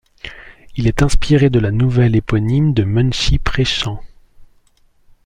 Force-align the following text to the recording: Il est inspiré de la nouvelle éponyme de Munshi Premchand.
Il 0.77 0.87
est 0.87 1.03
inspiré 1.03 1.51
de 1.51 1.59
la 1.59 1.69
nouvelle 1.69 2.15
éponyme 2.15 2.73
de 2.73 2.83
Munshi 2.85 3.37
Premchand. 3.37 4.01